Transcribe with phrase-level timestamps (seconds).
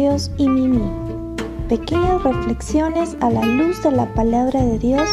[0.00, 0.80] Dios y Mimi.
[1.68, 5.06] Pequeñas reflexiones a la luz de la palabra de Dios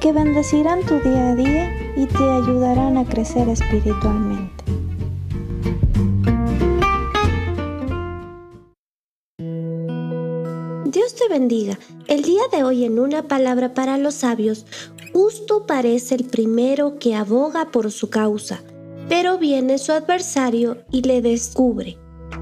[0.00, 4.64] que bendecirán tu día a día y te ayudarán a crecer espiritualmente.
[10.84, 11.76] Dios te bendiga.
[12.06, 14.64] El día de hoy en una palabra para los sabios,
[15.12, 18.62] justo parece el primero que aboga por su causa,
[19.08, 21.98] pero viene su adversario y le descubre.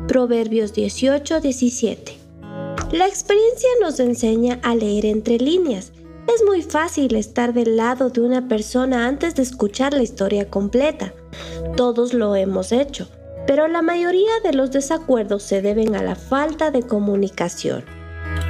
[0.06, 2.16] Proverbios 18, 17.
[2.92, 5.92] La experiencia nos enseña a leer entre líneas.
[6.34, 11.12] Es muy fácil estar del lado de una persona antes de escuchar la historia completa.
[11.76, 13.08] Todos lo hemos hecho,
[13.46, 17.84] pero la mayoría de los desacuerdos se deben a la falta de comunicación.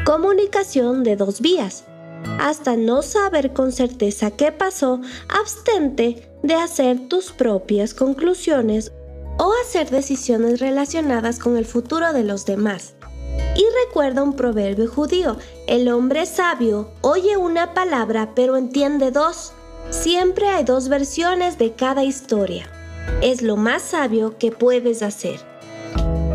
[0.04, 1.84] Comunicación de dos vías.
[2.40, 8.92] Hasta no saber con certeza qué pasó, abstente de hacer tus propias conclusiones
[9.38, 12.94] o hacer decisiones relacionadas con el futuro de los demás.
[13.56, 15.36] Y recuerda un proverbio judío,
[15.66, 19.52] el hombre sabio oye una palabra pero entiende dos.
[19.90, 22.66] Siempre hay dos versiones de cada historia.
[23.22, 25.40] Es lo más sabio que puedes hacer.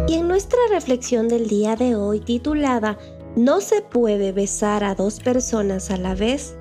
[0.08, 2.98] Y en nuestra reflexión del día de hoy titulada
[3.36, 6.56] No se puede besar a dos personas a la vez,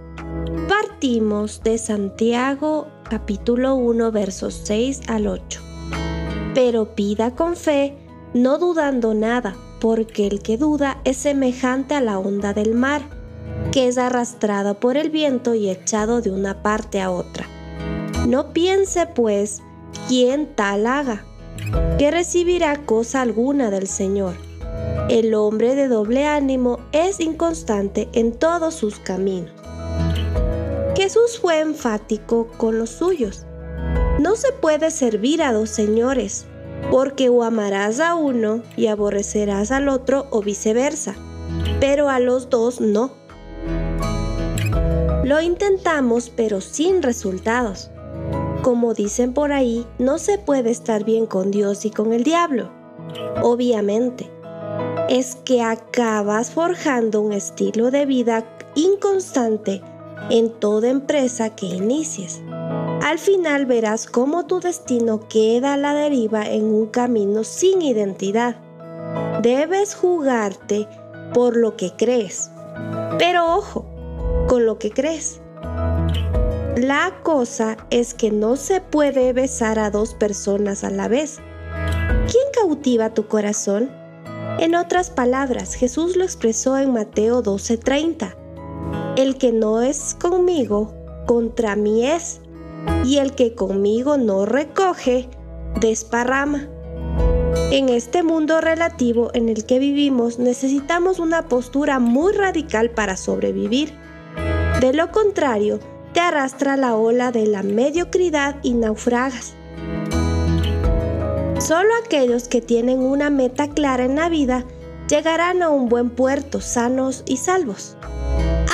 [0.68, 5.71] partimos de Santiago capítulo 1 versos 6 al 8
[6.54, 7.96] pero pida con fe,
[8.34, 13.02] no dudando nada, porque el que duda es semejante a la onda del mar,
[13.72, 17.46] que es arrastrada por el viento y echado de una parte a otra.
[18.26, 19.60] No piense, pues,
[20.08, 21.24] quién tal haga,
[21.98, 24.34] que recibirá cosa alguna del Señor.
[25.08, 29.50] El hombre de doble ánimo es inconstante en todos sus caminos.
[30.96, 33.46] Jesús fue enfático con los suyos
[34.18, 36.46] no se puede servir a dos señores,
[36.90, 41.14] porque o amarás a uno y aborrecerás al otro o viceversa,
[41.80, 43.12] pero a los dos no.
[45.24, 47.90] Lo intentamos pero sin resultados.
[48.62, 52.70] Como dicen por ahí, no se puede estar bien con Dios y con el diablo.
[53.42, 54.30] Obviamente,
[55.08, 58.44] es que acabas forjando un estilo de vida
[58.74, 59.82] inconstante
[60.30, 62.40] en toda empresa que inicies.
[63.02, 68.54] Al final verás cómo tu destino queda a la deriva en un camino sin identidad.
[69.42, 70.86] Debes jugarte
[71.34, 72.52] por lo que crees.
[73.18, 73.84] Pero ojo,
[74.48, 75.40] con lo que crees.
[76.76, 81.38] La cosa es que no se puede besar a dos personas a la vez.
[82.30, 83.90] ¿Quién cautiva tu corazón?
[84.60, 88.36] En otras palabras, Jesús lo expresó en Mateo 12:30.
[89.16, 90.94] El que no es conmigo,
[91.26, 92.41] contra mí es
[93.04, 95.28] y el que conmigo no recoge,
[95.80, 96.68] desparrama.
[97.70, 103.92] En este mundo relativo en el que vivimos necesitamos una postura muy radical para sobrevivir.
[104.80, 105.78] De lo contrario,
[106.12, 109.54] te arrastra la ola de la mediocridad y naufragas.
[111.58, 114.64] Solo aquellos que tienen una meta clara en la vida
[115.08, 117.96] llegarán a un buen puerto sanos y salvos.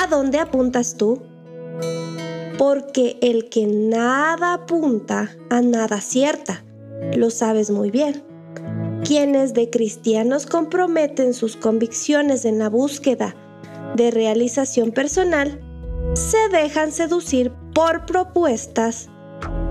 [0.01, 1.21] ¿A dónde apuntas tú?
[2.59, 6.65] Porque el que nada apunta a nada cierta,
[7.15, 8.21] lo sabes muy bien.
[9.05, 13.33] Quienes de cristianos comprometen sus convicciones en la búsqueda
[13.95, 15.61] de realización personal,
[16.15, 19.07] se dejan seducir por propuestas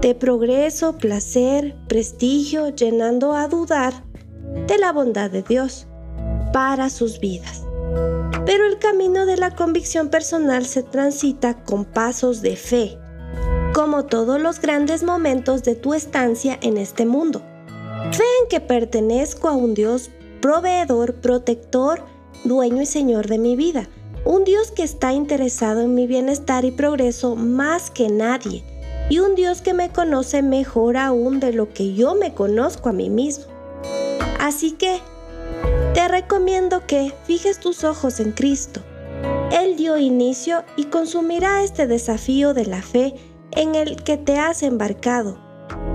[0.01, 3.93] de progreso, placer, prestigio, llenando a dudar
[4.67, 5.87] de la bondad de Dios
[6.55, 7.68] para sus vidas.
[8.49, 12.99] Pero el camino de la convicción personal se transita con pasos de fe,
[13.75, 17.43] como todos los grandes momentos de tu estancia en este mundo.
[18.11, 20.09] Fe en que pertenezco a un Dios
[20.41, 22.01] proveedor, protector,
[22.45, 23.87] dueño y señor de mi vida.
[24.25, 28.65] Un Dios que está interesado en mi bienestar y progreso más que nadie.
[29.11, 32.95] Y un Dios que me conoce mejor aún de lo que yo me conozco a
[32.95, 33.45] mí mismo.
[34.41, 35.03] Así que
[35.99, 38.83] te recomiendo que fijes tus ojos en Cristo.
[39.51, 43.17] Él dio inicio y consumirá este desafío de la fe
[43.51, 45.41] en el que te has embarcado.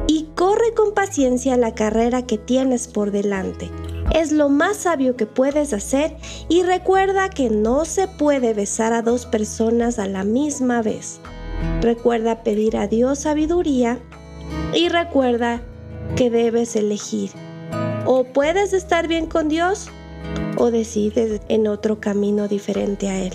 [0.09, 3.71] Y corre con paciencia la carrera que tienes por delante.
[4.13, 6.17] Es lo más sabio que puedes hacer
[6.49, 11.21] y recuerda que no se puede besar a dos personas a la misma vez.
[11.79, 13.99] Recuerda pedir a Dios sabiduría
[14.73, 15.61] y recuerda
[16.17, 17.31] que debes elegir
[18.05, 19.89] o puedes estar bien con Dios
[20.57, 23.33] o decides en otro camino diferente a Él.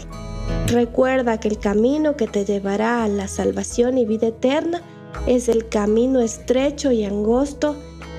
[0.69, 4.83] Recuerda que el camino que te llevará a la salvación y vida eterna
[5.27, 7.77] es el camino estrecho y angosto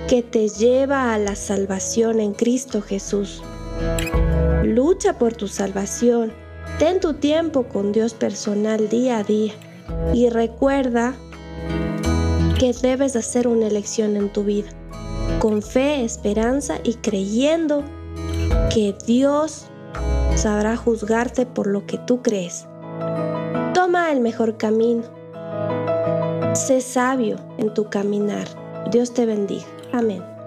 [0.07, 3.43] que te lleva a la salvación en Cristo Jesús.
[4.63, 6.31] Lucha por tu salvación.
[6.79, 9.53] Ten tu tiempo con Dios personal día a día.
[10.13, 11.15] Y recuerda
[12.59, 14.69] que debes hacer una elección en tu vida.
[15.39, 17.83] Con fe, esperanza y creyendo
[18.73, 19.67] que Dios
[20.35, 22.67] sabrá juzgarte por lo que tú crees.
[23.73, 25.03] Toma el mejor camino.
[26.53, 28.47] Sé sabio en tu caminar.
[28.91, 29.65] Dios te bendiga.
[29.93, 30.38] Amén.